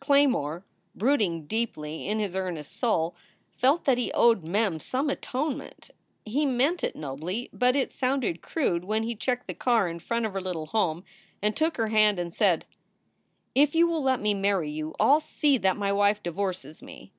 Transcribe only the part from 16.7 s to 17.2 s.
me."